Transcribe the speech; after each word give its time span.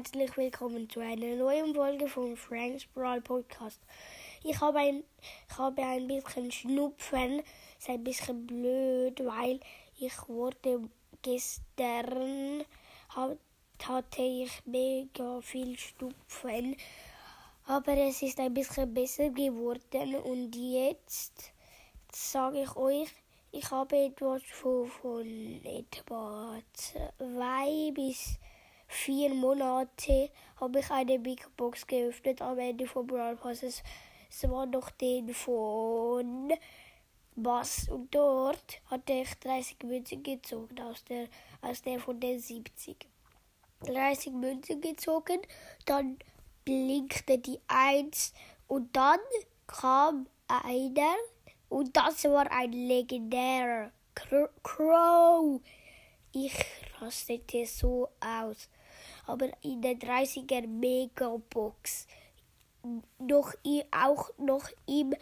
herzlich 0.00 0.34
willkommen 0.38 0.88
zu 0.88 1.00
einer 1.00 1.36
neuen 1.36 1.74
Folge 1.74 2.08
von 2.08 2.34
Franks 2.34 2.86
Brawl 2.86 3.20
Podcast. 3.20 3.78
Ich 4.42 4.58
habe 4.58 4.78
ein, 4.78 5.04
ich 5.46 5.58
habe 5.58 5.82
ein 5.82 6.06
bisschen 6.06 6.50
Schnupfen, 6.50 7.42
ist 7.78 7.90
ein 7.90 8.02
bisschen 8.02 8.46
blöd, 8.46 9.20
weil 9.22 9.60
ich 9.98 10.14
wurde 10.26 10.88
gestern 11.20 12.64
hat, 13.10 13.36
hatte 13.84 14.22
ich 14.22 14.50
mega 14.64 15.42
viel 15.42 15.76
Schnupfen, 15.76 16.76
aber 17.66 17.92
es 17.98 18.22
ist 18.22 18.40
ein 18.40 18.54
bisschen 18.54 18.94
besser 18.94 19.28
geworden 19.28 20.14
und 20.14 20.56
jetzt 20.56 21.52
sage 22.10 22.62
ich 22.62 22.74
euch, 22.74 23.10
ich 23.52 23.70
habe 23.70 24.06
etwas 24.06 24.42
von, 24.44 24.86
von 24.86 25.60
etwa 25.62 26.58
zwei 26.72 27.90
bis 27.92 28.38
vier 28.90 29.32
Monate 29.32 30.30
habe 30.56 30.80
ich 30.80 30.90
eine 30.90 31.18
Big 31.18 31.46
Box 31.56 31.86
geöffnet 31.86 32.42
am 32.42 32.58
Ende 32.58 32.86
von 32.86 33.06
Brawl 33.06 33.36
Pass. 33.36 33.62
Es, 33.62 33.82
es 34.28 34.50
war 34.50 34.66
noch 34.66 34.90
den 34.90 35.32
von 35.32 36.52
Bass 37.36 37.88
und 37.88 38.12
dort 38.14 38.82
hatte 38.86 39.12
ich 39.12 39.32
30 39.38 39.84
Münzen 39.84 40.22
gezogen 40.22 40.78
aus 40.80 41.04
der, 41.04 41.28
aus 41.62 41.80
der 41.82 42.00
von 42.00 42.18
den 42.18 42.40
70. 42.40 42.96
30 43.82 44.32
Münzen 44.32 44.80
gezogen, 44.80 45.40
dann 45.86 46.18
blinkte 46.64 47.38
die 47.38 47.60
1 47.68 48.34
und 48.66 48.94
dann 48.94 49.20
kam 49.66 50.26
einer 50.48 51.14
und 51.68 51.96
das 51.96 52.24
war 52.24 52.50
ein 52.50 52.72
legendärer 52.72 53.92
Crow. 54.62 55.60
Ich 56.32 56.52
rastete 57.00 57.66
so 57.66 58.08
aus 58.20 58.68
aber 59.26 59.50
in 59.62 59.80
der 59.80 59.94
30er 59.94 60.66
Megabox. 60.66 62.06
Noch 63.18 63.54
auch 63.90 64.30
noch 64.38 64.68
im 64.86 65.14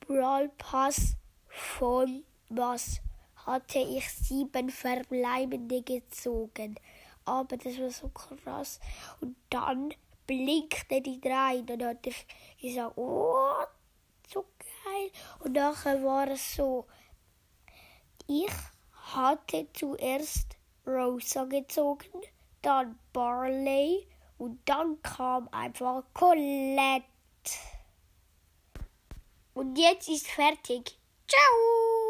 Brawl 0.00 0.50
Pass 0.56 1.16
von 1.48 2.24
was 2.48 3.00
hatte 3.44 3.78
ich 3.78 4.08
sieben 4.08 4.70
verbleibende 4.70 5.82
gezogen. 5.82 6.76
Aber 7.24 7.56
das 7.56 7.78
war 7.78 7.90
so 7.90 8.08
krass. 8.08 8.80
Und 9.20 9.36
dann 9.50 9.92
blinkte 10.26 11.00
die 11.00 11.20
drei. 11.20 11.62
Dann 11.62 11.84
hatte 11.84 12.10
ich 12.10 12.26
gesagt, 12.60 12.96
oh, 12.96 13.64
so 14.32 14.44
geil. 14.58 15.10
Und 15.40 15.52
nachher 15.52 16.02
war 16.04 16.28
es 16.28 16.54
so, 16.54 16.86
ich 18.28 18.52
hatte 18.92 19.66
zuerst 19.72 20.56
Rosa 20.86 21.44
gezogen 21.44 22.22
dann 22.66 22.98
Barley 23.12 24.08
und 24.38 24.58
dann 24.68 25.00
kam 25.00 25.48
einfach 25.52 26.02
Colette. 26.12 27.04
Und 29.54 29.78
jetzt 29.78 30.08
ist 30.08 30.26
fertig. 30.26 30.98
Ciao! 31.28 32.05